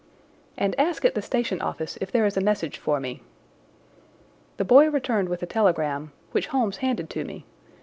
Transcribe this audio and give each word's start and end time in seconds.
"And 0.57 0.73
ask 0.79 1.05
at 1.05 1.13
the 1.13 1.21
station 1.21 1.61
office 1.61 1.95
if 2.01 2.11
there 2.11 2.25
is 2.25 2.35
a 2.35 2.41
message 2.41 2.79
for 2.79 2.99
me." 2.99 3.21
The 4.57 4.65
boy 4.65 4.89
returned 4.89 5.29
with 5.29 5.43
a 5.43 5.45
telegram, 5.45 6.11
which 6.31 6.47
Holmes 6.47 6.77
handed 6.77 7.07
to 7.11 7.23
me. 7.23 7.45